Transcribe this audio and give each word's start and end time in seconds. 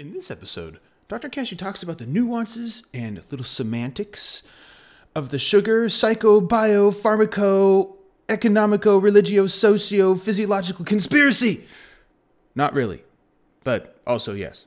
In 0.00 0.14
this 0.14 0.30
episode, 0.30 0.80
Dr. 1.08 1.28
Kashey 1.28 1.56
talks 1.58 1.82
about 1.82 1.98
the 1.98 2.06
nuances 2.06 2.84
and 2.94 3.22
little 3.30 3.44
semantics 3.44 4.42
of 5.14 5.28
the 5.28 5.38
sugar, 5.38 5.90
psycho, 5.90 6.40
bio, 6.40 6.90
pharmaco, 6.90 7.96
economico, 8.26 8.98
religio, 8.98 9.46
socio, 9.46 10.14
physiological 10.14 10.86
conspiracy. 10.86 11.66
Not 12.54 12.72
really, 12.72 13.04
but 13.62 14.00
also 14.06 14.32
yes. 14.32 14.64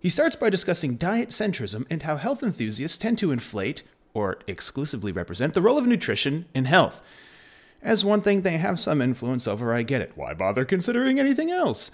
He 0.00 0.10
starts 0.10 0.36
by 0.36 0.50
discussing 0.50 0.96
diet 0.96 1.30
centrism 1.30 1.86
and 1.88 2.02
how 2.02 2.18
health 2.18 2.42
enthusiasts 2.42 2.98
tend 2.98 3.16
to 3.20 3.32
inflate, 3.32 3.84
or 4.12 4.40
exclusively 4.46 5.12
represent, 5.12 5.54
the 5.54 5.62
role 5.62 5.78
of 5.78 5.86
nutrition 5.86 6.44
in 6.52 6.66
health. 6.66 7.00
As 7.80 8.04
one 8.04 8.20
thing 8.20 8.42
they 8.42 8.58
have 8.58 8.78
some 8.78 9.00
influence 9.00 9.48
over, 9.48 9.72
I 9.72 9.82
get 9.82 10.02
it. 10.02 10.12
Why 10.14 10.34
bother 10.34 10.66
considering 10.66 11.18
anything 11.18 11.50
else? 11.50 11.90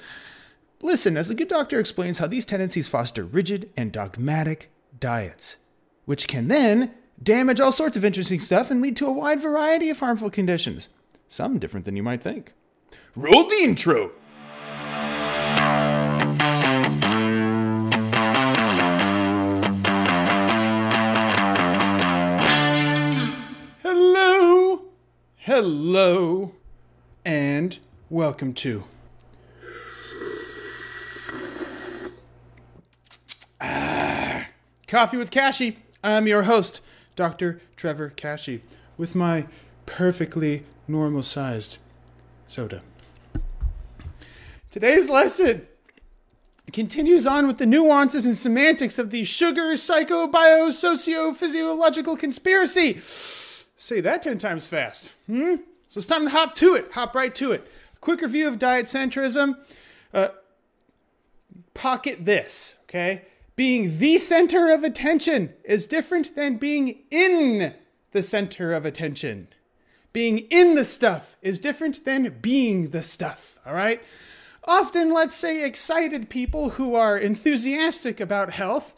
Listen, 0.85 1.16
as 1.16 1.29
the 1.29 1.35
good 1.35 1.48
doctor 1.48 1.80
explains 1.80 2.19
how 2.19 2.27
these 2.27 2.45
tendencies 2.45 2.89
foster 2.89 3.25
rigid 3.25 3.71
and 3.75 3.91
dogmatic 3.91 4.71
diets, 5.00 5.57
which 6.04 6.29
can 6.29 6.49
then 6.49 6.93
damage 7.22 7.58
all 7.58 7.72
sorts 7.72 7.96
of 7.96 8.04
interesting 8.04 8.39
stuff 8.39 8.71
and 8.71 8.82
lead 8.82 8.94
to 8.99 9.07
a 9.07 9.13
wide 9.13 9.41
variety 9.41 9.89
of 9.89 10.00
harmful 10.00 10.29
conditions. 10.29 10.91
Some 11.27 11.58
different 11.58 11.86
than 11.86 11.96
you 11.96 12.03
might 12.03 12.22
think. 12.22 12.53
Roll 13.17 13.49
the 13.49 13.61
intro! 13.63 14.11
Hello, 23.82 24.82
hello, 25.39 26.53
and 27.25 27.79
welcome 28.11 28.53
to 28.53 28.85
Coffee 34.94 35.16
with 35.16 35.33
Kashey. 35.33 35.78
I'm 36.05 36.28
your 36.28 36.44
host, 36.44 36.80
Dr. 37.16 37.60
Trevor 37.74 38.12
Kashey, 38.14 38.60
with 38.96 39.16
my 39.16 39.46
perfectly 39.86 40.62
normal 40.86 41.24
sized 41.24 41.78
soda. 42.46 42.80
Today's 44.70 45.10
lesson 45.10 45.66
continues 46.72 47.27
on 47.27 47.48
with 47.48 47.58
the 47.58 47.66
nuances 47.66 48.24
and 48.24 48.38
semantics 48.38 48.96
of 49.00 49.10
the 49.10 49.24
sugar, 49.24 49.77
psycho, 49.77 50.28
bio, 50.28 50.70
socio, 50.70 51.32
physiological 51.32 52.16
conspiracy. 52.16 52.97
Say 52.97 54.00
that 54.00 54.22
10 54.22 54.38
times 54.38 54.69
fast. 54.69 55.10
Hmm? 55.26 55.56
So 55.88 55.98
it's 55.98 56.06
time 56.06 56.26
to 56.26 56.30
hop 56.30 56.54
to 56.54 56.76
it. 56.76 56.92
Hop 56.92 57.16
right 57.16 57.34
to 57.34 57.50
it. 57.50 57.66
Quick 58.00 58.20
review 58.20 58.47
of 58.47 58.60
diet 58.60 58.86
centrism. 58.86 59.56
Uh, 60.12 60.28
pocket 61.74 62.24
this, 62.24 62.76
okay? 62.84 63.22
Being 63.56 63.98
the 63.98 64.19
center 64.19 64.70
of 64.70 64.83
attention 64.83 65.52
is 65.64 65.86
different 65.86 66.34
than 66.34 66.56
being 66.56 67.05
in 67.10 67.74
the 68.10 68.22
center 68.22 68.72
of 68.72 68.84
attention. 68.84 69.48
Being 70.12 70.38
in 70.50 70.74
the 70.74 70.84
stuff 70.84 71.36
is 71.41 71.60
different 71.60 72.05
than 72.05 72.38
being 72.41 72.91
the 72.91 73.02
stuff, 73.02 73.58
all 73.64 73.75
right? 73.75 74.02
Often, 74.64 75.12
let's 75.12 75.34
say, 75.34 75.62
excited 75.62 76.30
people 76.30 76.70
who 76.70 76.94
are 76.94 77.19
enthusiastic 77.19 78.19
about 78.19 78.52
health, 78.52 78.97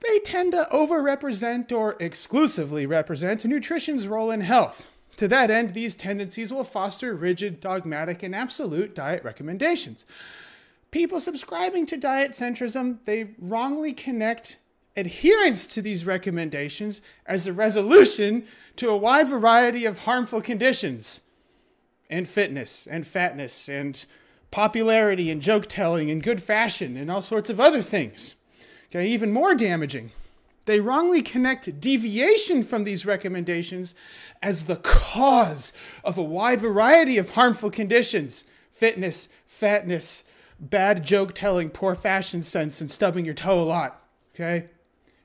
they 0.00 0.18
tend 0.20 0.52
to 0.52 0.68
overrepresent 0.72 1.72
or 1.72 1.96
exclusively 1.98 2.86
represent 2.86 3.44
nutrition's 3.44 4.06
role 4.06 4.30
in 4.30 4.42
health. 4.42 4.88
To 5.16 5.28
that 5.28 5.50
end, 5.50 5.74
these 5.74 5.96
tendencies 5.96 6.52
will 6.52 6.64
foster 6.64 7.14
rigid, 7.14 7.60
dogmatic, 7.60 8.22
and 8.22 8.34
absolute 8.34 8.94
diet 8.94 9.24
recommendations. 9.24 10.06
People 10.90 11.20
subscribing 11.20 11.86
to 11.86 11.96
diet 11.96 12.32
centrism, 12.32 12.98
they 13.04 13.28
wrongly 13.38 13.92
connect 13.92 14.58
adherence 14.96 15.66
to 15.68 15.80
these 15.80 16.04
recommendations 16.04 17.00
as 17.26 17.46
a 17.46 17.52
resolution 17.52 18.44
to 18.76 18.88
a 18.90 18.96
wide 18.96 19.28
variety 19.28 19.84
of 19.84 20.00
harmful 20.00 20.40
conditions 20.40 21.20
and 22.08 22.28
fitness 22.28 22.88
and 22.88 23.06
fatness 23.06 23.68
and 23.68 24.04
popularity 24.50 25.30
and 25.30 25.40
joke 25.40 25.66
telling 25.68 26.10
and 26.10 26.24
good 26.24 26.42
fashion 26.42 26.96
and 26.96 27.08
all 27.10 27.22
sorts 27.22 27.48
of 27.48 27.60
other 27.60 27.82
things. 27.82 28.34
Okay, 28.90 29.06
even 29.06 29.32
more 29.32 29.54
damaging. 29.54 30.10
They 30.64 30.80
wrongly 30.80 31.22
connect 31.22 31.80
deviation 31.80 32.64
from 32.64 32.82
these 32.82 33.06
recommendations 33.06 33.94
as 34.42 34.64
the 34.64 34.76
cause 34.76 35.72
of 36.04 36.18
a 36.18 36.22
wide 36.22 36.60
variety 36.60 37.16
of 37.16 37.30
harmful 37.30 37.70
conditions 37.70 38.44
fitness, 38.72 39.28
fatness, 39.46 40.24
bad 40.60 41.04
joke 41.04 41.32
telling, 41.34 41.70
poor 41.70 41.94
fashion 41.94 42.42
sense, 42.42 42.80
and 42.80 42.90
stubbing 42.90 43.24
your 43.24 43.34
toe 43.34 43.60
a 43.60 43.64
lot. 43.64 44.04
Okay? 44.34 44.66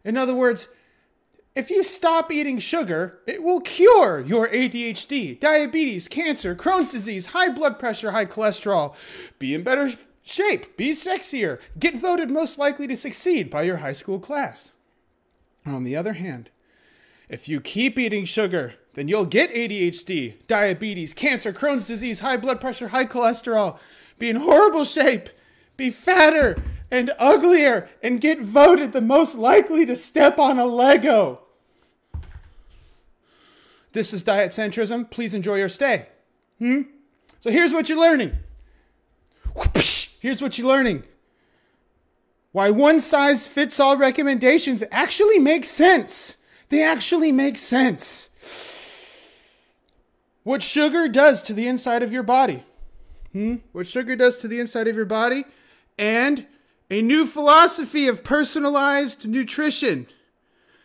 In 0.04 0.18
other 0.18 0.34
words, 0.34 0.68
if 1.56 1.70
you 1.70 1.84
stop 1.84 2.32
eating 2.32 2.60
sugar, 2.60 3.20
it 3.26 3.42
will 3.42 3.62
cure 3.62 4.20
your 4.20 4.50
ADHD, 4.50 5.40
diabetes, 5.40 6.08
cancer, 6.08 6.54
Crohn's 6.54 6.92
disease, 6.92 7.28
high 7.28 7.50
blood 7.50 7.80
pressure, 7.80 8.12
high 8.12 8.26
cholesterol. 8.26 8.96
Be 9.40 9.54
in 9.54 9.64
better 9.64 9.90
shape, 10.22 10.76
be 10.76 10.92
sexier, 10.92 11.60
get 11.80 11.96
voted 11.96 12.30
most 12.30 12.60
likely 12.60 12.88
to 12.88 12.98
succeed 12.98 13.50
by 13.50 13.64
your 13.64 13.78
high 13.78 13.94
school 13.94 14.20
class. 14.20 14.74
On 15.66 15.84
the 15.84 15.96
other 15.96 16.14
hand, 16.14 16.50
if 17.30 17.48
you 17.48 17.62
keep 17.62 17.98
eating 17.98 18.26
sugar, 18.26 18.76
then 18.94 19.08
you'll 19.08 19.26
get 19.26 19.52
ADHD, 19.52 20.46
diabetes, 20.48 21.14
cancer, 21.14 21.54
Crohn's 21.54 21.88
disease, 21.88 22.20
high 22.20 22.38
blood 22.38 22.60
pressure, 22.60 22.90
high 22.90 23.06
cholesterol, 23.06 23.80
be 24.18 24.30
in 24.30 24.38
horrible 24.38 24.86
shape, 24.86 25.30
be 25.78 25.90
fatter 25.90 26.56
and 26.92 27.12
uglier, 27.20 27.90
and 28.02 28.22
get 28.22 28.40
voted 28.40 28.94
the 28.94 29.02
most 29.02 29.36
likely 29.36 29.86
to 29.86 29.96
step 29.96 30.40
on 30.40 30.60
a 30.60 30.66
Lego. 30.66 31.42
This 33.92 34.14
is 34.14 34.24
diet 34.24 34.52
centrism. 34.52 35.10
Please 35.10 35.34
enjoy 35.34 35.56
your 35.56 35.70
stay. 35.70 36.08
Hmm? 36.60 36.82
So 37.40 37.50
here's 37.50 37.74
what 37.74 37.90
you're 37.90 38.00
learning. 38.00 38.34
Here's 40.20 40.42
what 40.42 40.58
you're 40.58 40.68
learning. 40.68 41.04
Why 42.52 42.72
one 42.72 43.00
size 43.00 43.48
fits 43.48 43.80
all 43.80 43.98
recommendations 43.98 44.84
actually 44.92 45.40
make 45.40 45.66
sense. 45.66 46.38
They 46.70 46.84
actually 46.84 47.32
make 47.32 47.58
sense. 47.58 48.30
What 50.44 50.62
sugar 50.62 51.08
does 51.08 51.42
to 51.44 51.54
the 51.54 51.68
inside 51.68 52.04
of 52.04 52.12
your 52.14 52.24
body. 52.24 52.64
Hmm? 53.36 53.58
What 53.74 53.86
sugar 53.86 54.16
does 54.16 54.38
to 54.38 54.48
the 54.48 54.62
inside 54.62 54.88
of 54.88 54.96
your 54.96 55.04
body. 55.04 55.44
And 56.00 56.48
a 56.90 57.02
new 57.02 57.26
philosophy 57.26 58.08
of 58.08 58.24
personalized 58.24 59.28
nutrition. 59.28 60.08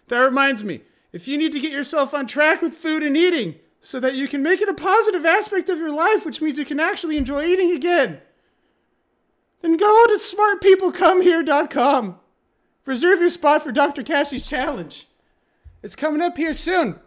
That 0.09 0.19
reminds 0.19 0.65
me 0.65 0.81
if 1.13 1.29
you 1.29 1.39
need 1.39 1.53
to 1.53 1.61
get 1.61 1.71
yourself 1.71 2.13
on 2.13 2.27
track 2.27 2.61
with 2.61 2.75
food 2.75 3.05
and 3.05 3.17
eating 3.17 3.55
so 3.81 4.01
that 4.01 4.17
you 4.17 4.27
can 4.27 4.43
make 4.43 4.61
it 4.61 4.69
a 4.69 4.75
positive 4.75 5.25
aspect 5.25 5.69
of 5.69 5.79
your 5.79 5.93
life, 5.93 6.27
which 6.27 6.43
means 6.43 6.59
you 6.59 6.65
can 6.65 6.81
actually 6.81 7.17
enjoy 7.17 7.47
eating 7.47 7.71
again, 7.71 8.21
then 9.63 9.77
go 9.77 10.07
to 10.09 10.19
smartpeoplecomehere.com. 10.19 12.19
Reserve 12.85 13.21
your 13.21 13.31
spot 13.31 13.63
for 13.63 13.71
Dr. 13.71 14.03
Kashey's 14.03 14.49
challenge. 14.49 15.07
It's 15.85 15.95
coming 15.95 16.21
up 16.21 16.37
here 16.37 16.55
soon. 16.55 16.99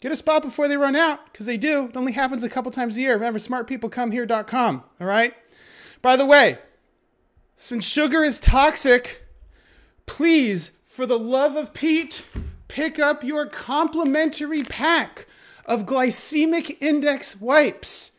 Get 0.00 0.12
a 0.12 0.16
spot 0.16 0.42
before 0.42 0.68
they 0.68 0.76
run 0.76 0.94
out, 0.94 1.32
because 1.32 1.46
they 1.46 1.56
do. 1.56 1.86
It 1.86 1.96
only 1.96 2.12
happens 2.12 2.44
a 2.44 2.48
couple 2.48 2.70
times 2.70 2.96
a 2.96 3.00
year. 3.00 3.14
Remember, 3.14 3.38
smartpeoplecomhere.com. 3.38 4.84
All 5.00 5.06
right? 5.06 5.34
By 6.02 6.16
the 6.16 6.26
way, 6.26 6.58
since 7.56 7.84
sugar 7.84 8.22
is 8.22 8.38
toxic, 8.38 9.24
please, 10.06 10.70
for 10.86 11.04
the 11.06 11.18
love 11.18 11.56
of 11.56 11.74
Pete, 11.74 12.24
pick 12.68 13.00
up 13.00 13.24
your 13.24 13.46
complimentary 13.46 14.62
pack 14.62 15.26
of 15.66 15.84
glycemic 15.84 16.76
index 16.80 17.40
wipes. 17.40 18.12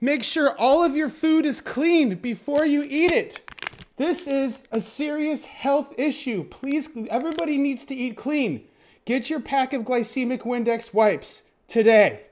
Make 0.00 0.22
sure 0.22 0.56
all 0.56 0.84
of 0.84 0.96
your 0.96 1.08
food 1.08 1.44
is 1.44 1.60
clean 1.60 2.16
before 2.16 2.64
you 2.64 2.82
eat 2.84 3.10
it. 3.10 3.50
This 3.96 4.26
is 4.26 4.64
a 4.70 4.80
serious 4.80 5.44
health 5.44 5.92
issue. 5.96 6.44
Please, 6.44 6.88
everybody 7.08 7.58
needs 7.58 7.84
to 7.86 7.94
eat 7.94 8.16
clean. 8.16 8.66
Get 9.04 9.28
your 9.28 9.40
pack 9.40 9.72
of 9.74 9.82
glycemic 9.82 10.40
Windex 10.40 10.94
wipes 10.94 11.42
today. 11.68 12.22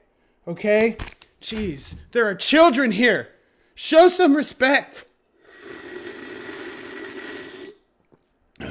Okay? 0.47 0.97
Jeez, 1.41 1.95
there 2.11 2.25
are 2.25 2.33
children 2.33 2.91
here. 2.91 3.29
Show 3.75 4.07
some 4.07 4.35
respect. 4.35 5.05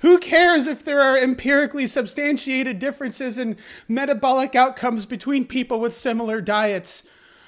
Who 0.00 0.18
cares 0.18 0.66
if 0.66 0.84
there 0.84 1.00
are 1.00 1.16
empirically 1.16 1.86
substantiated 1.86 2.78
differences 2.78 3.38
in 3.38 3.56
metabolic 3.88 4.54
outcomes 4.54 5.06
between 5.06 5.46
people 5.46 5.80
with 5.80 5.94
similar 5.94 6.42
diets? 6.42 7.04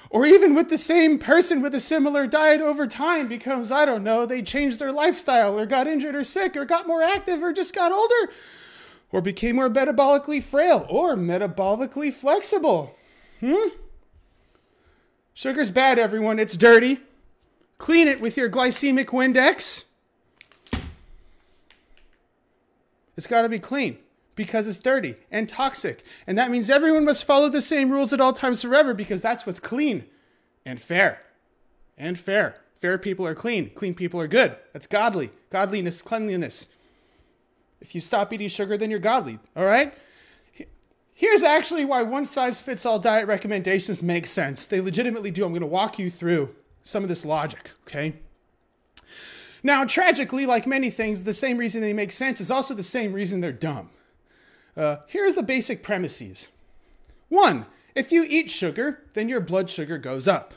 Or 0.09 0.25
even 0.25 0.55
with 0.55 0.69
the 0.69 0.77
same 0.77 1.19
person 1.19 1.61
with 1.61 1.75
a 1.75 1.79
similar 1.79 2.25
diet 2.25 2.61
over 2.61 2.87
time 2.87 3.27
because, 3.27 3.71
I 3.71 3.85
don't 3.85 4.03
know, 4.03 4.25
they 4.25 4.41
changed 4.41 4.79
their 4.79 4.91
lifestyle 4.91 5.59
or 5.59 5.65
got 5.65 5.87
injured 5.87 6.15
or 6.15 6.23
sick 6.23 6.55
or 6.55 6.63
got 6.63 6.87
more 6.87 7.03
active 7.03 7.43
or 7.43 7.51
just 7.51 7.75
got 7.75 7.91
older 7.91 8.31
or 9.15 9.21
became 9.21 9.55
more 9.55 9.69
metabolically 9.69 10.43
frail 10.43 10.85
or 10.89 11.15
metabolically 11.15 12.11
flexible. 12.11 12.93
Hmm? 13.39 13.69
Sugar's 15.33 15.71
bad, 15.71 15.97
everyone. 15.97 16.37
It's 16.37 16.57
dirty. 16.57 16.99
Clean 17.77 18.09
it 18.09 18.19
with 18.19 18.35
your 18.35 18.49
glycemic 18.49 19.05
Windex. 19.05 19.85
It's 23.15 23.25
got 23.25 23.43
to 23.43 23.49
be 23.49 23.57
clean 23.57 23.99
because 24.35 24.67
it's 24.67 24.79
dirty 24.79 25.15
and 25.31 25.47
toxic. 25.47 26.03
And 26.27 26.37
that 26.37 26.51
means 26.51 26.69
everyone 26.69 27.05
must 27.05 27.23
follow 27.23 27.47
the 27.47 27.61
same 27.61 27.91
rules 27.91 28.11
at 28.11 28.19
all 28.19 28.33
times 28.33 28.63
forever 28.63 28.93
because 28.93 29.21
that's 29.21 29.45
what's 29.45 29.61
clean 29.61 30.03
and 30.65 30.77
fair. 30.77 31.21
And 31.97 32.19
fair. 32.19 32.57
Fair 32.81 32.97
people 32.97 33.25
are 33.25 33.33
clean. 33.33 33.69
Clean 33.75 33.93
people 33.93 34.19
are 34.19 34.27
good. 34.27 34.57
That's 34.73 34.87
godly. 34.87 35.31
Godliness, 35.51 36.01
cleanliness. 36.01 36.67
If 37.81 37.95
you 37.95 38.01
stop 38.01 38.33
eating 38.33 38.49
sugar, 38.49 38.77
then 38.77 38.89
you're 38.89 38.99
godly. 38.99 39.39
All 39.55 39.65
right? 39.65 39.93
Here's 41.13 41.43
actually 41.43 41.85
why 41.85 42.03
one 42.03 42.25
size 42.25 42.59
fits 42.59 42.85
all 42.85 42.99
diet 42.99 43.27
recommendations 43.27 44.03
make 44.03 44.27
sense. 44.27 44.67
They 44.67 44.81
legitimately 44.81 45.31
do. 45.31 45.45
I'm 45.45 45.51
going 45.51 45.61
to 45.61 45.67
walk 45.67 45.97
you 45.97 46.09
through 46.09 46.53
some 46.83 47.03
of 47.03 47.09
this 47.09 47.23
logic, 47.23 47.71
okay? 47.83 48.15
Now, 49.63 49.85
tragically, 49.85 50.45
like 50.45 50.67
many 50.67 50.89
things, 50.89 51.23
the 51.23 51.33
same 51.33 51.57
reason 51.57 51.81
they 51.81 51.93
make 51.93 52.11
sense 52.11 52.41
is 52.41 52.51
also 52.51 52.73
the 52.73 52.83
same 52.83 53.13
reason 53.13 53.39
they're 53.39 53.51
dumb. 53.51 53.89
Uh, 54.75 54.97
here's 55.07 55.35
the 55.35 55.41
basic 55.41 55.81
premises. 55.81 56.49
One, 57.29 57.65
if 57.95 58.11
you 58.11 58.25
eat 58.27 58.49
sugar, 58.49 59.01
then 59.13 59.29
your 59.29 59.39
blood 59.39 59.69
sugar 59.69 59.97
goes 59.97 60.27
up. 60.27 60.53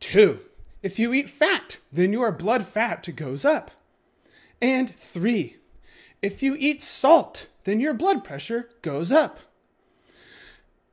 Two, 0.00 0.40
if 0.82 0.98
you 0.98 1.12
eat 1.12 1.28
fat, 1.28 1.76
then 1.92 2.12
your 2.12 2.32
blood 2.32 2.64
fat 2.64 3.06
goes 3.14 3.44
up. 3.44 3.70
And 4.62 4.92
three, 4.94 5.56
if 6.22 6.42
you 6.42 6.56
eat 6.58 6.82
salt, 6.82 7.46
then 7.64 7.80
your 7.80 7.94
blood 7.94 8.24
pressure 8.24 8.70
goes 8.82 9.12
up. 9.12 9.40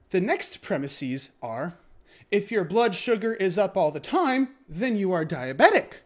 The 0.10 0.22
next 0.22 0.62
premises 0.62 1.32
are 1.42 1.78
if 2.32 2.52
your 2.52 2.64
blood 2.64 2.96
sugar 2.96 3.34
is 3.34 3.58
up 3.58 3.78
all 3.78 3.92
the 3.92 4.00
time, 4.00 4.50
then 4.68 4.96
you 4.96 5.12
are 5.12 5.26
diabetic. 5.26 6.02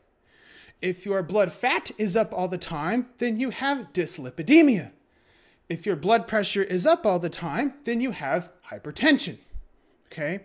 If 0.81 1.05
your 1.05 1.23
blood 1.23 1.51
fat 1.51 1.91
is 1.97 2.15
up 2.15 2.33
all 2.33 2.47
the 2.47 2.57
time, 2.57 3.07
then 3.17 3.39
you 3.39 3.49
have 3.49 3.93
dyslipidemia. 3.93 4.91
If 5.69 5.85
your 5.85 5.95
blood 5.95 6.27
pressure 6.27 6.63
is 6.63 6.85
up 6.85 7.05
all 7.05 7.19
the 7.19 7.29
time, 7.29 7.75
then 7.85 8.01
you 8.01 8.11
have 8.11 8.51
hypertension. 8.69 9.37
Okay? 10.11 10.41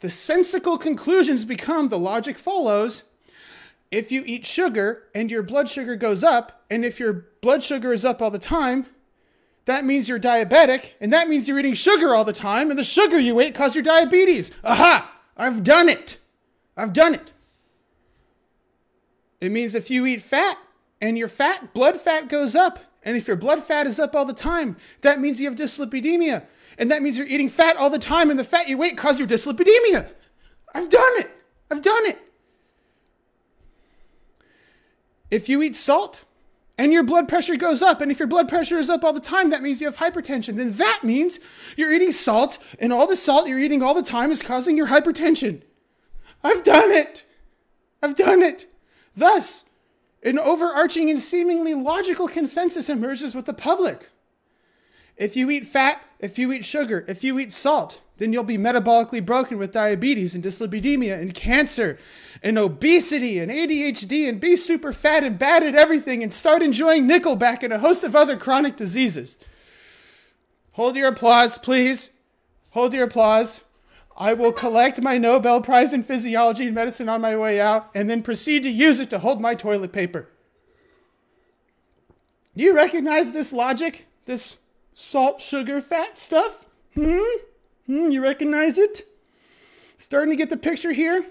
The 0.00 0.10
sensical 0.10 0.78
conclusions 0.78 1.44
become 1.44 1.88
the 1.88 1.98
logic 1.98 2.38
follows. 2.38 3.04
If 3.90 4.10
you 4.10 4.22
eat 4.26 4.44
sugar 4.44 5.04
and 5.14 5.30
your 5.30 5.42
blood 5.42 5.68
sugar 5.68 5.96
goes 5.96 6.24
up, 6.24 6.64
and 6.70 6.84
if 6.84 6.98
your 6.98 7.26
blood 7.40 7.62
sugar 7.62 7.92
is 7.92 8.04
up 8.04 8.20
all 8.20 8.30
the 8.30 8.38
time, 8.38 8.86
that 9.66 9.84
means 9.84 10.08
you're 10.08 10.20
diabetic, 10.20 10.92
and 11.00 11.12
that 11.12 11.28
means 11.28 11.48
you're 11.48 11.58
eating 11.58 11.74
sugar 11.74 12.14
all 12.14 12.24
the 12.24 12.32
time, 12.32 12.70
and 12.70 12.78
the 12.78 12.84
sugar 12.84 13.18
you 13.18 13.38
ate 13.40 13.54
caused 13.54 13.74
your 13.74 13.82
diabetes. 13.84 14.52
Aha! 14.64 15.12
I've 15.36 15.62
done 15.62 15.88
it. 15.88 16.18
I've 16.76 16.92
done 16.92 17.14
it. 17.14 17.32
It 19.40 19.50
means 19.50 19.74
if 19.74 19.90
you 19.90 20.06
eat 20.06 20.22
fat 20.22 20.56
and 21.00 21.18
your 21.18 21.28
fat, 21.28 21.74
blood 21.74 22.00
fat 22.00 22.28
goes 22.28 22.54
up, 22.54 22.80
and 23.02 23.16
if 23.16 23.28
your 23.28 23.36
blood 23.36 23.62
fat 23.62 23.86
is 23.86 24.00
up 24.00 24.14
all 24.14 24.24
the 24.24 24.32
time, 24.32 24.76
that 25.02 25.20
means 25.20 25.40
you 25.40 25.48
have 25.48 25.58
dyslipidemia. 25.58 26.46
And 26.78 26.90
that 26.90 27.02
means 27.02 27.18
you're 27.18 27.26
eating 27.26 27.48
fat 27.48 27.76
all 27.76 27.90
the 27.90 27.98
time, 27.98 28.30
and 28.30 28.38
the 28.38 28.44
fat 28.44 28.68
you 28.68 28.82
ate 28.82 28.96
caused 28.96 29.18
your 29.18 29.28
dyslipidemia. 29.28 30.08
I've 30.74 30.88
done 30.88 31.12
it. 31.18 31.30
I've 31.70 31.82
done 31.82 32.06
it. 32.06 32.18
If 35.30 35.48
you 35.48 35.62
eat 35.62 35.74
salt 35.74 36.24
and 36.78 36.92
your 36.92 37.02
blood 37.02 37.28
pressure 37.28 37.56
goes 37.56 37.82
up, 37.82 38.00
and 38.00 38.10
if 38.10 38.18
your 38.18 38.28
blood 38.28 38.48
pressure 38.48 38.78
is 38.78 38.90
up 38.90 39.02
all 39.02 39.12
the 39.12 39.20
time, 39.20 39.50
that 39.50 39.62
means 39.62 39.80
you 39.80 39.86
have 39.86 39.96
hypertension. 39.96 40.56
Then 40.56 40.72
that 40.74 41.00
means 41.02 41.40
you're 41.76 41.92
eating 41.92 42.12
salt, 42.12 42.58
and 42.78 42.92
all 42.92 43.06
the 43.06 43.16
salt 43.16 43.48
you're 43.48 43.58
eating 43.58 43.82
all 43.82 43.94
the 43.94 44.02
time 44.02 44.30
is 44.30 44.42
causing 44.42 44.76
your 44.76 44.88
hypertension. 44.88 45.62
I've 46.44 46.62
done 46.62 46.92
it. 46.92 47.24
I've 48.02 48.14
done 48.14 48.42
it. 48.42 48.72
Thus, 49.16 49.64
an 50.22 50.38
overarching 50.38 51.08
and 51.08 51.18
seemingly 51.18 51.74
logical 51.74 52.28
consensus 52.28 52.88
emerges 52.88 53.34
with 53.34 53.46
the 53.46 53.54
public. 53.54 54.10
If 55.16 55.34
you 55.34 55.50
eat 55.50 55.66
fat, 55.66 56.02
if 56.20 56.38
you 56.38 56.52
eat 56.52 56.64
sugar, 56.64 57.04
if 57.08 57.24
you 57.24 57.38
eat 57.38 57.52
salt, 57.52 58.00
then 58.18 58.32
you'll 58.32 58.44
be 58.44 58.58
metabolically 58.58 59.24
broken 59.24 59.58
with 59.58 59.72
diabetes 59.72 60.34
and 60.34 60.42
dyslipidemia 60.42 61.20
and 61.20 61.34
cancer 61.34 61.98
and 62.42 62.58
obesity 62.58 63.38
and 63.38 63.50
ADHD 63.50 64.28
and 64.28 64.40
be 64.40 64.56
super 64.56 64.92
fat 64.92 65.24
and 65.24 65.38
bad 65.38 65.62
at 65.62 65.74
everything 65.74 66.22
and 66.22 66.32
start 66.32 66.62
enjoying 66.62 67.08
Nickelback 67.08 67.62
and 67.62 67.72
a 67.72 67.78
host 67.78 68.04
of 68.04 68.16
other 68.16 68.36
chronic 68.36 68.76
diseases. 68.76 69.38
Hold 70.72 70.96
your 70.96 71.08
applause, 71.08 71.58
please. 71.58 72.10
Hold 72.70 72.94
your 72.94 73.04
applause. 73.04 73.64
I 74.16 74.32
will 74.32 74.52
collect 74.52 75.02
my 75.02 75.18
Nobel 75.18 75.60
Prize 75.60 75.92
in 75.92 76.02
Physiology 76.02 76.66
and 76.66 76.74
Medicine 76.74 77.08
on 77.08 77.20
my 77.20 77.36
way 77.36 77.60
out 77.60 77.90
and 77.94 78.08
then 78.08 78.22
proceed 78.22 78.62
to 78.62 78.70
use 78.70 78.98
it 78.98 79.10
to 79.10 79.18
hold 79.18 79.42
my 79.42 79.54
toilet 79.54 79.92
paper. 79.92 80.28
Do 82.56 82.62
you 82.62 82.74
recognize 82.74 83.32
this 83.32 83.52
logic? 83.52 84.06
This 84.24 84.58
salt, 84.94 85.42
sugar, 85.42 85.82
fat 85.82 86.16
stuff? 86.16 86.64
Hmm? 86.94 87.20
Hmm, 87.86 88.10
you 88.10 88.22
recognize 88.22 88.78
it? 88.78 89.02
Starting 89.96 90.30
to 90.30 90.36
get 90.36 90.50
the 90.50 90.56
picture 90.56 90.92
here? 90.92 91.24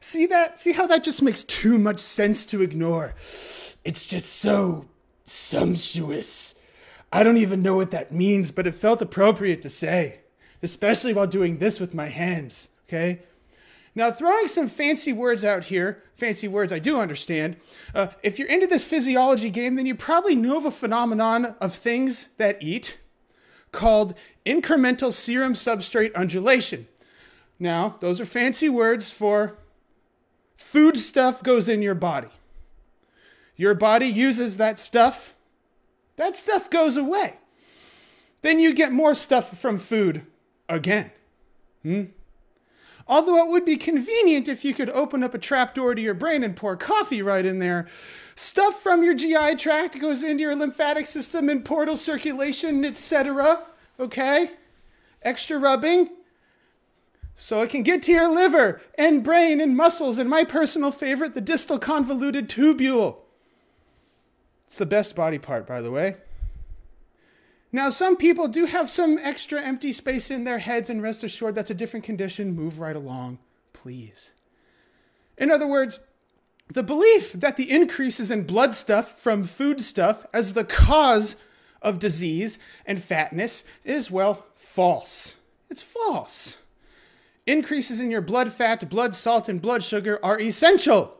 See 0.00 0.26
that? 0.26 0.58
See 0.58 0.72
how 0.72 0.86
that 0.86 1.04
just 1.04 1.22
makes 1.22 1.42
too 1.44 1.78
much 1.78 2.00
sense 2.00 2.46
to 2.46 2.62
ignore? 2.62 3.14
It's 3.84 4.06
just 4.06 4.26
so 4.26 4.86
sumptuous. 5.24 6.54
I 7.12 7.22
don't 7.22 7.36
even 7.38 7.62
know 7.62 7.76
what 7.76 7.90
that 7.92 8.12
means, 8.12 8.50
but 8.50 8.66
it 8.66 8.74
felt 8.74 9.00
appropriate 9.00 9.62
to 9.62 9.68
say, 9.68 10.20
especially 10.62 11.14
while 11.14 11.26
doing 11.26 11.58
this 11.58 11.80
with 11.80 11.94
my 11.94 12.08
hands, 12.08 12.68
okay? 12.86 13.22
Now, 13.94 14.10
throwing 14.10 14.46
some 14.46 14.68
fancy 14.68 15.12
words 15.12 15.44
out 15.44 15.64
here, 15.64 16.04
fancy 16.14 16.46
words 16.46 16.72
I 16.72 16.78
do 16.78 16.98
understand. 16.98 17.56
Uh, 17.94 18.08
if 18.22 18.38
you're 18.38 18.48
into 18.48 18.66
this 18.66 18.84
physiology 18.84 19.50
game, 19.50 19.76
then 19.76 19.86
you 19.86 19.94
probably 19.94 20.36
know 20.36 20.58
of 20.58 20.66
a 20.66 20.70
phenomenon 20.70 21.56
of 21.60 21.74
things 21.74 22.28
that 22.36 22.62
eat 22.62 22.98
called 23.72 24.14
incremental 24.46 25.12
serum 25.12 25.54
substrate 25.54 26.14
undulation. 26.14 26.86
Now, 27.58 27.96
those 28.00 28.20
are 28.20 28.24
fancy 28.24 28.68
words 28.68 29.10
for 29.10 29.58
food 30.56 30.96
stuff 30.96 31.42
goes 31.42 31.68
in 31.68 31.82
your 31.82 31.94
body. 31.94 32.28
Your 33.56 33.74
body 33.74 34.06
uses 34.06 34.56
that 34.56 34.78
stuff, 34.78 35.34
that 36.16 36.36
stuff 36.36 36.70
goes 36.70 36.96
away. 36.96 37.34
Then 38.42 38.60
you 38.60 38.72
get 38.72 38.92
more 38.92 39.14
stuff 39.14 39.58
from 39.58 39.78
food 39.78 40.24
again. 40.68 41.10
Hmm? 41.82 42.04
Although 43.08 43.42
it 43.44 43.50
would 43.50 43.64
be 43.64 43.78
convenient 43.78 44.48
if 44.48 44.64
you 44.64 44.74
could 44.74 44.90
open 44.90 45.22
up 45.22 45.34
a 45.34 45.38
trapdoor 45.38 45.94
to 45.94 46.00
your 46.00 46.14
brain 46.14 46.44
and 46.44 46.54
pour 46.54 46.76
coffee 46.76 47.22
right 47.22 47.46
in 47.46 47.58
there. 47.58 47.86
Stuff 48.34 48.82
from 48.82 49.02
your 49.02 49.14
GI 49.14 49.56
tract 49.56 49.98
goes 49.98 50.22
into 50.22 50.42
your 50.42 50.54
lymphatic 50.54 51.06
system 51.06 51.48
and 51.48 51.64
portal 51.64 51.96
circulation, 51.96 52.84
etc. 52.84 53.62
Okay? 53.98 54.50
Extra 55.22 55.58
rubbing. 55.58 56.10
So 57.34 57.62
it 57.62 57.70
can 57.70 57.82
get 57.82 58.02
to 58.04 58.12
your 58.12 58.28
liver 58.28 58.82
and 58.98 59.24
brain 59.24 59.60
and 59.60 59.76
muscles, 59.76 60.18
and 60.18 60.28
my 60.28 60.44
personal 60.44 60.90
favorite, 60.90 61.34
the 61.34 61.40
distal 61.40 61.78
convoluted 61.78 62.48
tubule. 62.48 63.18
It's 64.64 64.78
the 64.78 64.86
best 64.86 65.16
body 65.16 65.38
part, 65.38 65.66
by 65.66 65.80
the 65.80 65.90
way. 65.90 66.16
Now, 67.70 67.90
some 67.90 68.16
people 68.16 68.48
do 68.48 68.64
have 68.64 68.88
some 68.88 69.18
extra 69.18 69.60
empty 69.60 69.92
space 69.92 70.30
in 70.30 70.44
their 70.44 70.58
heads, 70.58 70.88
and 70.88 71.02
rest 71.02 71.22
assured 71.22 71.54
that's 71.54 71.70
a 71.70 71.74
different 71.74 72.04
condition. 72.04 72.56
Move 72.56 72.78
right 72.78 72.96
along, 72.96 73.38
please. 73.72 74.32
In 75.36 75.50
other 75.50 75.66
words, 75.66 76.00
the 76.72 76.82
belief 76.82 77.32
that 77.32 77.56
the 77.56 77.70
increases 77.70 78.30
in 78.30 78.44
blood 78.44 78.74
stuff 78.74 79.18
from 79.18 79.44
food 79.44 79.80
stuff 79.80 80.26
as 80.32 80.52
the 80.52 80.64
cause 80.64 81.36
of 81.82 81.98
disease 81.98 82.58
and 82.86 83.02
fatness 83.02 83.64
is, 83.84 84.10
well, 84.10 84.46
false. 84.54 85.36
It's 85.70 85.82
false. 85.82 86.58
Increases 87.46 88.00
in 88.00 88.10
your 88.10 88.20
blood 88.20 88.52
fat, 88.52 88.88
blood 88.88 89.14
salt, 89.14 89.48
and 89.48 89.62
blood 89.62 89.82
sugar 89.82 90.18
are 90.22 90.40
essential 90.40 91.14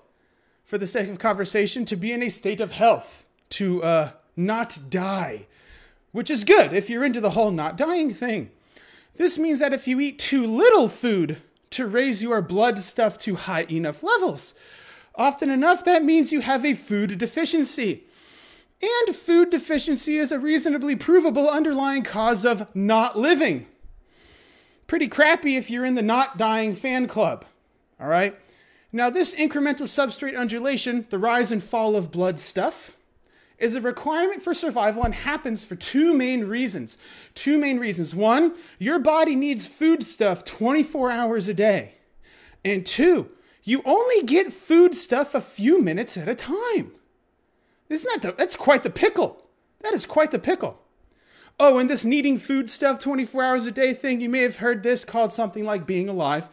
for 0.65 0.77
the 0.77 0.87
sake 0.87 1.09
of 1.09 1.19
conversation 1.19 1.85
to 1.87 1.97
be 1.97 2.13
in 2.13 2.23
a 2.23 2.29
state 2.29 2.61
of 2.61 2.73
health, 2.73 3.25
to 3.51 3.83
uh, 3.83 4.11
not 4.37 4.79
die 4.91 5.47
which 6.13 6.31
is 6.31 6.45
good 6.45 6.73
if 6.73 6.89
you're 6.89 7.05
into 7.05 7.21
the 7.21 7.31
whole 7.31 7.51
not 7.51 7.77
dying 7.77 8.11
thing. 8.11 8.51
This 9.17 9.39
means 9.39 9.61
that 9.61 9.73
if 9.73 9.89
you 9.89 10.01
eat 10.01 10.19
too 10.19 10.47
little 10.47 10.89
food 10.89 11.39
to 11.71 11.87
raise 11.87 12.23
your 12.23 12.41
blood 12.41 12.79
stuff 12.79 13.19
to 13.19 13.35
high 13.35 13.67
enough 13.71 14.03
levels, 14.03 14.55
often 15.15 15.51
enough 15.51 15.85
that 15.85 16.05
means 16.05 16.33
you 16.33 16.41
have 16.41 16.65
a 16.65 16.75
food 16.75 17.19
deficiency. 17.19 18.05
And 18.81 19.15
food 19.15 19.51
deficiency 19.51 20.17
is 20.19 20.31
a 20.31 20.39
reasonably 20.39 20.95
provable 20.95 21.49
underlying 21.49 22.05
cause 22.05 22.45
of 22.45 22.75
not 22.77 23.19
living. 23.19 23.67
Pretty 24.87 25.09
crappy 25.09 25.57
if 25.57 25.69
you're 25.69 25.85
in 25.85 25.97
the 25.97 26.03
not 26.03 26.39
dying 26.39 26.75
fan 26.75 27.09
club. 27.09 27.45
All 28.01 28.07
right? 28.07 28.39
Now, 28.93 29.11
this 29.11 29.35
incremental 29.35 29.83
substrate 29.83 30.39
undulation, 30.39 31.07
the 31.11 31.19
rise 31.19 31.53
and 31.53 31.63
fall 31.63 31.95
of 31.97 32.11
blood 32.11 32.39
stuff, 32.39 32.93
is 33.59 33.75
a 33.75 33.81
requirement 33.81 34.43
for 34.43 34.55
survival 34.55 35.05
and 35.05 35.15
happens 35.15 35.65
for 35.65 35.75
two 35.75 36.15
main 36.15 36.45
reasons. 36.45 36.97
Two 37.35 37.59
main 37.59 37.79
reasons. 37.79 38.15
One, 38.15 38.55
your 38.79 38.99
body 38.99 39.35
needs 39.35 39.67
food 39.67 40.05
stuff 40.05 40.45
24 40.45 41.11
hours 41.11 41.49
a 41.49 41.55
day. 41.55 41.95
And 42.65 42.87
two, 42.87 43.31
you 43.65 43.83
only 43.85 44.23
get 44.23 44.53
food 44.53 44.95
stuff 44.95 45.35
a 45.35 45.41
few 45.41 45.83
minutes 45.83 46.17
at 46.17 46.29
a 46.29 46.35
time. 46.35 46.93
Isn't 47.89 48.23
that 48.23 48.23
the, 48.23 48.35
that's 48.37 48.57
quite 48.57 48.83
the 48.83 48.91
pickle? 48.91 49.43
That 49.81 49.95
is 49.95 50.07
quite 50.07 50.31
the 50.31 50.39
pickle. 50.39 50.81
Oh, 51.61 51.79
and 51.79 51.91
this 51.91 52.05
needing 52.05 52.39
food 52.39 52.71
stuff 52.71 53.01
24 53.01 53.43
hours 53.43 53.67
a 53.67 53.73
day 53.73 53.93
thing, 53.93 54.21
you 54.21 54.29
may 54.29 54.43
have 54.43 54.57
heard 54.57 54.85
this 54.85 55.05
called 55.05 55.33
something 55.33 55.65
like 55.65 55.87
being 55.87 56.09
alive. 56.09 56.49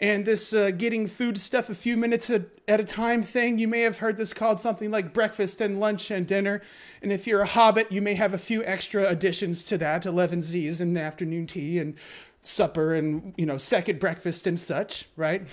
And 0.00 0.24
this 0.24 0.52
uh, 0.52 0.72
getting 0.72 1.06
food 1.06 1.38
stuff 1.38 1.70
a 1.70 1.74
few 1.74 1.96
minutes 1.96 2.28
a, 2.28 2.44
at 2.66 2.80
a 2.80 2.84
time 2.84 3.22
thing, 3.22 3.58
you 3.58 3.68
may 3.68 3.82
have 3.82 3.98
heard 3.98 4.16
this 4.16 4.32
called 4.32 4.58
something 4.58 4.90
like 4.90 5.12
breakfast 5.12 5.60
and 5.60 5.78
lunch 5.78 6.10
and 6.10 6.26
dinner. 6.26 6.60
And 7.02 7.12
if 7.12 7.26
you're 7.26 7.42
a 7.42 7.46
hobbit, 7.46 7.92
you 7.92 8.02
may 8.02 8.14
have 8.14 8.34
a 8.34 8.38
few 8.38 8.64
extra 8.64 9.06
additions 9.06 9.62
to 9.64 9.78
that 9.78 10.04
elevenses 10.04 10.80
and 10.80 10.98
afternoon 10.98 11.46
tea 11.46 11.78
and 11.78 11.94
supper 12.42 12.94
and, 12.94 13.34
you 13.36 13.46
know, 13.46 13.58
second 13.58 14.00
breakfast 14.00 14.46
and 14.46 14.58
such, 14.58 15.06
right? 15.16 15.42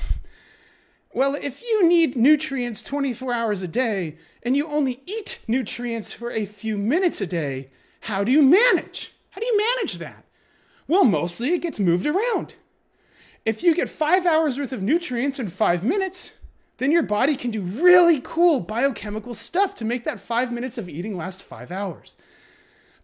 Well, 1.14 1.34
if 1.36 1.62
you 1.62 1.88
need 1.88 2.18
nutrients 2.18 2.84
24 2.84 3.34
hours 3.34 3.64
a 3.64 3.70
day 3.70 4.18
and 4.44 4.58
you 4.58 4.68
only 4.68 5.00
eat 5.06 5.40
nutrients 5.48 6.12
for 6.12 6.30
a 6.30 6.46
few 6.46 6.78
minutes 6.78 7.22
a 7.22 7.26
day, 7.26 7.70
how 8.06 8.24
do 8.24 8.32
you 8.32 8.44
manage? 8.44 9.14
How 9.32 9.42
do 9.42 9.48
you 9.48 9.58
manage 9.58 9.98
that? 9.98 10.26
Well, 10.88 11.06
mostly 11.06 11.54
it 11.54 11.64
gets 11.64 11.80
moved 11.80 12.06
around. 12.06 12.54
If 13.46 13.64
you 13.64 13.74
get 13.74 13.90
five 13.90 14.28
hours 14.28 14.60
worth 14.60 14.72
of 14.72 14.84
nutrients 14.84 15.40
in 15.40 15.50
five 15.50 15.84
minutes, 15.84 16.34
then 16.78 16.92
your 16.92 17.02
body 17.02 17.36
can 17.36 17.50
do 17.50 17.64
really 17.64 18.22
cool 18.24 18.60
biochemical 18.60 19.34
stuff 19.34 19.74
to 19.76 19.86
make 19.86 20.04
that 20.04 20.20
five 20.20 20.52
minutes 20.52 20.78
of 20.78 20.88
eating 20.88 21.18
last 21.18 21.42
five 21.42 21.72
hours. 21.72 22.16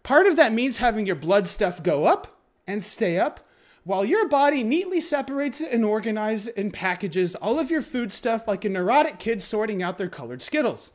Part 0.04 0.28
of 0.28 0.36
that 0.36 0.52
means 0.52 0.78
having 0.78 1.04
your 1.04 1.16
blood 1.16 1.48
stuff 1.48 1.82
go 1.82 2.04
up 2.04 2.40
and 2.68 2.80
stay 2.80 3.18
up, 3.18 3.40
while 3.82 4.04
your 4.04 4.28
body 4.28 4.62
neatly 4.62 5.00
separates 5.00 5.60
and 5.60 5.84
organizes 5.84 6.46
and 6.54 6.72
packages 6.72 7.34
all 7.34 7.58
of 7.58 7.72
your 7.72 7.82
food 7.82 8.12
stuff 8.12 8.46
like 8.46 8.64
a 8.64 8.68
neurotic 8.68 9.18
kid 9.18 9.42
sorting 9.42 9.82
out 9.82 9.98
their 9.98 10.08
colored 10.08 10.42
Skittles. 10.42 10.92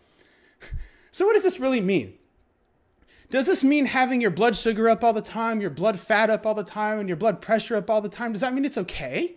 So, 1.09 1.25
what 1.25 1.33
does 1.33 1.43
this 1.43 1.59
really 1.59 1.81
mean? 1.81 2.13
Does 3.29 3.45
this 3.45 3.63
mean 3.63 3.85
having 3.85 4.21
your 4.21 4.31
blood 4.31 4.55
sugar 4.55 4.87
up 4.87 5.03
all 5.03 5.13
the 5.13 5.21
time, 5.21 5.59
your 5.59 5.69
blood 5.69 5.99
fat 5.99 6.29
up 6.29 6.45
all 6.45 6.53
the 6.53 6.63
time, 6.63 6.99
and 6.99 7.09
your 7.09 7.17
blood 7.17 7.41
pressure 7.41 7.75
up 7.75 7.89
all 7.89 8.01
the 8.01 8.09
time? 8.09 8.31
Does 8.31 8.41
that 8.41 8.53
mean 8.53 8.63
it's 8.63 8.77
okay? 8.77 9.35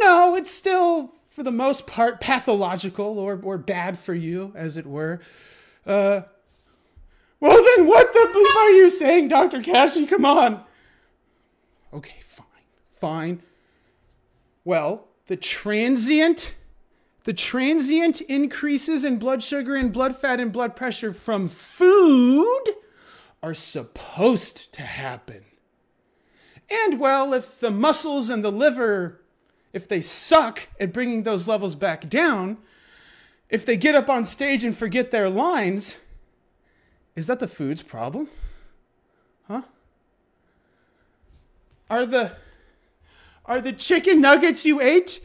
No, 0.00 0.34
it's 0.34 0.50
still, 0.50 1.12
for 1.30 1.42
the 1.42 1.50
most 1.50 1.86
part, 1.86 2.20
pathological 2.20 3.18
or, 3.18 3.38
or 3.42 3.58
bad 3.58 3.98
for 3.98 4.14
you, 4.14 4.52
as 4.54 4.76
it 4.76 4.86
were. 4.86 5.20
Uh, 5.86 6.22
well, 7.40 7.62
then 7.76 7.86
what 7.86 8.12
the 8.12 8.30
bleep 8.32 8.56
are 8.56 8.70
you 8.70 8.90
saying, 8.90 9.28
Dr. 9.28 9.60
Kashey? 9.60 10.06
Come 10.06 10.24
on. 10.24 10.64
Okay, 11.92 12.20
fine, 12.20 12.46
fine. 12.90 13.42
Well, 14.64 15.08
the 15.26 15.36
transient 15.36 16.54
the 17.24 17.32
transient 17.32 18.20
increases 18.22 19.04
in 19.04 19.18
blood 19.18 19.42
sugar 19.42 19.74
and 19.74 19.92
blood 19.92 20.16
fat 20.16 20.40
and 20.40 20.52
blood 20.52 20.76
pressure 20.76 21.12
from 21.12 21.48
food 21.48 22.62
are 23.42 23.54
supposed 23.54 24.72
to 24.72 24.82
happen. 24.82 25.44
And 26.70 27.00
well, 27.00 27.32
if 27.32 27.60
the 27.60 27.70
muscles 27.70 28.30
and 28.30 28.44
the 28.44 28.52
liver, 28.52 29.20
if 29.72 29.88
they 29.88 30.00
suck 30.00 30.68
at 30.78 30.92
bringing 30.92 31.22
those 31.22 31.48
levels 31.48 31.74
back 31.74 32.08
down, 32.08 32.58
if 33.48 33.64
they 33.64 33.76
get 33.76 33.94
up 33.94 34.08
on 34.08 34.24
stage 34.24 34.64
and 34.64 34.76
forget 34.76 35.10
their 35.10 35.30
lines, 35.30 35.98
is 37.16 37.26
that 37.26 37.40
the 37.40 37.48
food's 37.48 37.82
problem? 37.82 38.28
Huh? 39.46 39.62
Are 41.88 42.04
the 42.04 42.36
are 43.46 43.62
the 43.62 43.72
chicken 43.72 44.20
nuggets 44.20 44.66
you 44.66 44.80
ate 44.80 45.20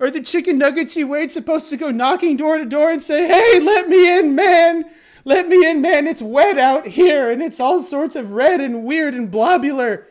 or 0.00 0.10
the 0.10 0.20
chicken 0.20 0.58
nuggets 0.58 0.96
you 0.96 1.14
ate 1.14 1.32
supposed 1.32 1.70
to 1.70 1.76
go 1.76 1.90
knocking 1.90 2.36
door 2.36 2.58
to 2.58 2.64
door 2.64 2.90
and 2.90 3.02
say, 3.02 3.26
hey, 3.26 3.60
let 3.60 3.88
me 3.88 4.18
in, 4.18 4.34
man? 4.34 4.84
Let 5.24 5.48
me 5.48 5.68
in, 5.68 5.82
man. 5.82 6.06
It's 6.06 6.22
wet 6.22 6.56
out 6.56 6.86
here 6.86 7.30
and 7.30 7.42
it's 7.42 7.60
all 7.60 7.82
sorts 7.82 8.14
of 8.16 8.32
red 8.32 8.60
and 8.60 8.84
weird 8.84 9.14
and 9.14 9.30
blobular, 9.30 10.04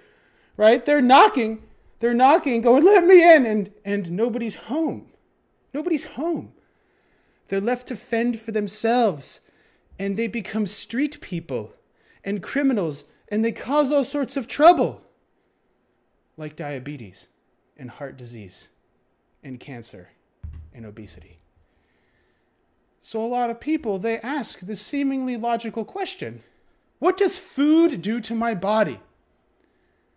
right? 0.58 0.84
They're 0.86 1.02
knocking. 1.02 1.64
They're 2.00 2.14
knocking, 2.14 2.62
going, 2.62 2.84
let 2.84 3.06
me 3.06 3.36
in. 3.36 3.46
And, 3.46 3.72
and 3.84 4.12
nobody's 4.12 4.56
home. 4.56 5.08
Nobody's 5.74 6.06
home. 6.06 6.54
They're 7.48 7.62
left 7.62 7.88
to 7.88 7.96
fend 7.96 8.40
for 8.40 8.52
themselves 8.52 9.42
and 9.98 10.18
they 10.18 10.28
become 10.28 10.68
street 10.68 11.22
people 11.22 11.74
and 12.24 12.44
criminals 12.44 13.06
and 13.30 13.44
they 13.44 13.52
cause 13.52 13.92
all 13.92 14.04
sorts 14.04 14.38
of 14.38 14.48
trouble, 14.48 15.02
like 16.36 16.56
diabetes 16.56 17.28
and 17.78 17.90
heart 17.90 18.18
disease 18.18 18.70
and 19.48 19.60
cancer 19.60 20.10
and 20.74 20.86
obesity. 20.86 21.40
So 23.02 23.26
a 23.26 23.28
lot 23.28 23.50
of 23.50 23.60
people 23.60 23.98
they 23.98 24.20
ask 24.20 24.60
this 24.60 24.82
seemingly 24.82 25.38
logical 25.38 25.86
question. 25.86 26.44
What 27.00 27.18
does 27.18 27.38
food 27.38 28.02
do 28.02 28.20
to 28.22 28.36
my 28.36 28.54
body? 28.54 29.00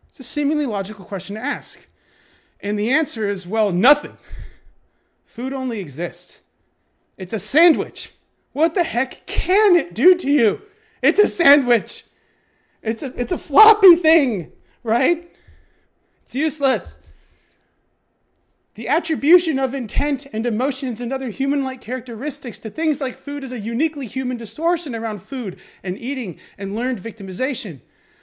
It's 0.09 0.21
a 0.21 0.25
seemingly 0.25 0.67
logical 0.67 1.05
question 1.05 1.37
to 1.37 1.41
ask. 1.41 1.87
And 2.61 2.79
the 2.79 2.91
answer 2.91 3.29
is 3.29 3.47
well, 3.47 3.71
nothing. 3.71 4.17
Food 5.25 5.53
only 5.53 5.79
exists. 5.79 6.41
It's 7.17 7.33
a 7.33 7.39
sandwich. 7.39 8.13
What 8.53 8.75
the 8.75 8.83
heck 8.83 9.25
can 9.27 9.77
it 9.77 9.95
do 9.95 10.17
to 10.17 10.29
you? 10.29 10.63
It's 11.03 11.21
a 11.21 11.29
sandwich. 11.29 12.05
It's 12.83 13.03
a 13.03 13.13
it's 13.21 13.33
a 13.33 13.39
floppy 13.39 13.95
thing, 13.95 14.53
right? 14.83 15.31
It's 16.23 16.35
useless. 16.35 16.99
The 18.81 18.89
attribution 18.89 19.59
of 19.59 19.75
intent 19.75 20.27
and 20.33 20.47
emotions 20.47 21.03
and 21.03 21.13
other 21.13 21.29
human 21.29 21.63
like 21.63 21.83
characteristics 21.83 22.59
to 22.61 22.71
things 22.71 22.99
like 22.99 23.15
food 23.15 23.45
is 23.45 23.53
a 23.53 23.61
uniquely 23.61 24.07
human 24.07 24.39
distortion 24.39 24.95
around 24.95 25.21
food 25.21 25.61
and 25.83 25.99
eating 25.99 26.41
and 26.57 26.75
learned 26.75 26.99
victimization, 26.99 27.83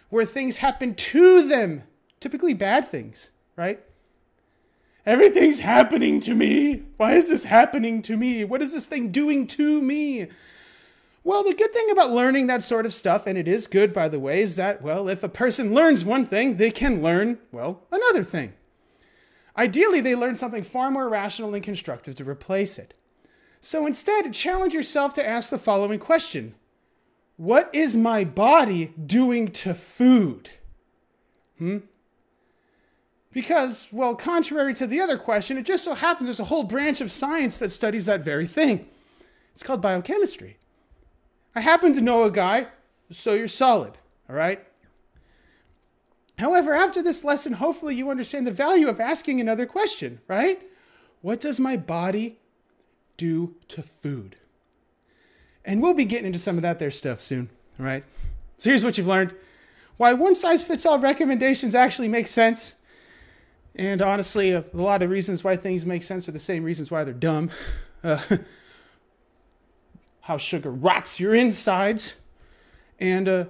where 0.09 0.25
things 0.25 0.57
happen 0.57 0.95
to 0.95 1.47
them, 1.47 1.83
typically 2.19 2.55
bad 2.55 2.87
things, 2.87 3.29
right? 3.55 3.79
Everything's 5.05 5.59
happening 5.59 6.19
to 6.21 6.33
me. 6.33 6.85
Why 6.97 7.13
is 7.13 7.29
this 7.29 7.43
happening 7.43 8.01
to 8.01 8.17
me? 8.17 8.43
What 8.43 8.63
is 8.63 8.73
this 8.73 8.87
thing 8.87 9.11
doing 9.11 9.45
to 9.49 9.79
me? 9.79 10.25
Well, 11.23 11.43
the 11.43 11.53
good 11.53 11.71
thing 11.71 11.91
about 11.91 12.13
learning 12.13 12.47
that 12.47 12.63
sort 12.63 12.87
of 12.87 12.95
stuff, 12.95 13.27
and 13.27 13.37
it 13.37 13.47
is 13.47 13.67
good, 13.67 13.93
by 13.93 14.07
the 14.07 14.19
way, 14.19 14.41
is 14.41 14.55
that, 14.55 14.81
well, 14.81 15.07
if 15.07 15.23
a 15.23 15.29
person 15.29 15.75
learns 15.75 16.03
one 16.03 16.25
thing, 16.25 16.57
they 16.57 16.71
can 16.71 17.03
learn, 17.03 17.37
well, 17.51 17.83
another 17.91 18.23
thing. 18.23 18.53
Ideally, 19.57 20.01
they 20.01 20.15
learn 20.15 20.35
something 20.35 20.63
far 20.63 20.91
more 20.91 21.09
rational 21.09 21.53
and 21.55 21.63
constructive 21.63 22.15
to 22.15 22.23
replace 22.23 22.77
it. 22.77 22.93
So 23.59 23.87
instead, 23.87 24.31
challenge 24.33 24.73
yourself 24.73 25.13
to 25.13 25.27
ask 25.27 25.49
the 25.49 25.57
following 25.57 25.99
question 25.99 26.55
What 27.37 27.69
is 27.73 27.95
my 27.95 28.23
body 28.23 28.93
doing 29.03 29.49
to 29.49 29.73
food? 29.73 30.51
Hmm? 31.57 31.79
Because, 33.31 33.89
well, 33.91 34.15
contrary 34.15 34.73
to 34.75 34.87
the 34.87 34.99
other 34.99 35.17
question, 35.17 35.57
it 35.57 35.65
just 35.65 35.83
so 35.83 35.93
happens 35.93 36.27
there's 36.27 36.39
a 36.39 36.45
whole 36.45 36.63
branch 36.63 37.01
of 37.01 37.11
science 37.11 37.59
that 37.59 37.69
studies 37.69 38.05
that 38.05 38.21
very 38.21 38.47
thing. 38.47 38.87
It's 39.53 39.63
called 39.63 39.81
biochemistry. 39.81 40.57
I 41.53 41.61
happen 41.61 41.93
to 41.93 42.01
know 42.01 42.23
a 42.23 42.31
guy, 42.31 42.67
so 43.11 43.33
you're 43.33 43.47
solid, 43.47 43.97
all 44.29 44.35
right? 44.35 44.65
However, 46.37 46.73
after 46.73 47.01
this 47.01 47.23
lesson, 47.23 47.53
hopefully 47.53 47.95
you 47.95 48.09
understand 48.11 48.45
the 48.45 48.51
value 48.51 48.87
of 48.87 48.99
asking 48.99 49.41
another 49.41 49.65
question, 49.65 50.19
right? 50.27 50.61
What 51.21 51.39
does 51.39 51.59
my 51.59 51.77
body 51.77 52.37
do 53.17 53.55
to 53.69 53.81
food? 53.81 54.35
And 55.65 55.81
we'll 55.81 55.95
be 55.95 56.05
getting 56.05 56.27
into 56.27 56.39
some 56.39 56.55
of 56.57 56.61
that 56.61 56.79
there 56.79 56.91
stuff 56.91 57.19
soon, 57.19 57.49
right? 57.79 58.03
So 58.59 58.69
here's 58.69 58.83
what 58.83 58.97
you've 58.97 59.07
learned 59.07 59.33
why 59.97 60.13
one 60.13 60.35
size 60.35 60.63
fits 60.63 60.85
all 60.85 60.99
recommendations 60.99 61.73
actually 61.73 62.07
make 62.07 62.27
sense. 62.27 62.75
And 63.75 63.99
honestly, 64.01 64.51
a, 64.51 64.63
lot 64.73 65.01
of 65.01 65.09
reasons 65.09 65.43
why 65.43 65.55
things 65.55 65.87
make 65.87 66.03
sense 66.03 66.29
are 66.29 66.31
the 66.31 66.39
same 66.39 66.63
reasons 66.63 66.91
why 66.91 67.03
they're 67.03 67.13
dumb. 67.13 67.49
Uh, 68.03 68.19
how 70.21 70.37
sugar 70.37 70.69
rots 70.69 71.19
your 71.19 71.33
insides, 71.33 72.15
and 72.99 73.27
uh, 73.27 73.45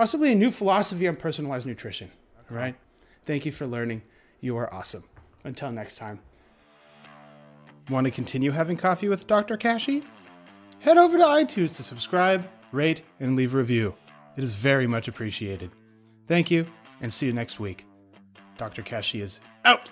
possibly 0.00 0.32
a 0.32 0.34
new 0.34 0.50
philosophy 0.50 1.06
on 1.06 1.14
personalized 1.14 1.66
nutrition. 1.66 2.10
Right? 2.48 2.74
Thank 3.26 3.44
you 3.44 3.52
for 3.52 3.66
learning. 3.66 4.00
You 4.40 4.56
are 4.56 4.72
awesome. 4.72 5.04
Until 5.44 5.70
next 5.72 5.98
time. 5.98 6.20
Want 7.90 8.06
to 8.06 8.10
continue 8.10 8.50
having 8.50 8.78
coffee 8.78 9.10
with 9.10 9.26
Dr. 9.26 9.58
Kashey? 9.58 10.02
Head 10.78 10.96
over 10.96 11.18
to 11.18 11.24
iTunes 11.24 11.76
to 11.76 11.82
subscribe, 11.82 12.48
rate, 12.72 13.02
and 13.20 13.36
leave 13.36 13.52
a 13.54 13.58
review. 13.58 13.94
It 14.38 14.42
is 14.42 14.54
very 14.54 14.86
much 14.86 15.06
appreciated. 15.06 15.70
Thank 16.26 16.50
you, 16.50 16.66
and 17.02 17.12
see 17.12 17.26
you 17.26 17.34
next 17.34 17.60
week. 17.60 17.84
Dr. 18.56 18.80
Kashey 18.80 19.20
is 19.20 19.40
out. 19.66 19.90